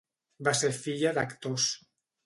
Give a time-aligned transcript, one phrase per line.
[0.47, 1.71] Va ser filla d'actors.